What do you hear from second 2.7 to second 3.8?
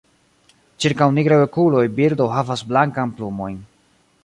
blankan plumojn.